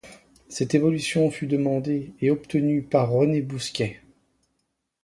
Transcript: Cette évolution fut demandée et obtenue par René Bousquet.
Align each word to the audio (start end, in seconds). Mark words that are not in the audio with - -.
Cette 0.49 0.73
évolution 0.73 1.29
fut 1.29 1.45
demandée 1.45 2.11
et 2.21 2.31
obtenue 2.31 2.81
par 2.81 3.11
René 3.11 3.43
Bousquet. 3.43 4.01